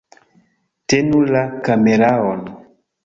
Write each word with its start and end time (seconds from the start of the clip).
Tenu 0.93 1.19
la 1.35 1.43
kameraon 1.69 2.41